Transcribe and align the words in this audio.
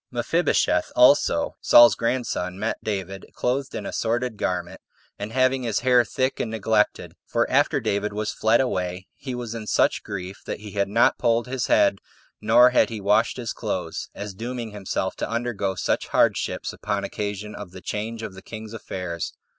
3. 0.09 0.17
Mephibosheth 0.17 0.91
also, 0.95 1.57
Saul's 1.61 1.93
grandson, 1.93 2.57
met 2.57 2.83
David, 2.83 3.27
clothed 3.35 3.75
in 3.75 3.85
a 3.85 3.93
sordid 3.93 4.35
garment, 4.35 4.81
and 5.19 5.31
having 5.31 5.61
his 5.61 5.81
hair 5.81 6.03
thick 6.03 6.39
and 6.39 6.49
neglected; 6.49 7.13
for 7.27 7.47
after 7.51 7.79
David 7.79 8.11
was 8.11 8.33
fled 8.33 8.59
away, 8.59 9.05
he 9.15 9.35
was 9.35 9.53
in 9.53 9.67
such 9.67 10.01
grief 10.01 10.41
that 10.43 10.61
he 10.61 10.71
had 10.71 10.89
not 10.89 11.19
polled 11.19 11.45
his 11.45 11.67
head, 11.67 11.99
nor 12.41 12.71
had 12.71 12.89
he 12.89 12.99
washed 12.99 13.37
his 13.37 13.53
clothes, 13.53 14.09
as 14.15 14.33
dooming 14.33 14.71
himself 14.71 15.15
to 15.17 15.29
undergo 15.29 15.75
such 15.75 16.07
hardships 16.07 16.73
upon 16.73 17.03
occasion 17.03 17.53
of 17.53 17.69
the 17.69 17.79
change 17.79 18.23
of 18.23 18.33
the 18.33 18.41
king's 18.41 18.73
affairs. 18.73 19.33